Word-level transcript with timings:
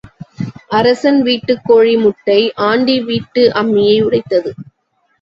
அரசன் 0.69 1.21
வீட்டுக் 1.21 1.61
கோழி 1.63 1.95
முட்டை 1.97 2.39
ஆண்டி 2.63 2.99
வீட்டு 3.03 3.51
அம்மியை 3.55 3.97
உடைத்தது. 4.01 4.53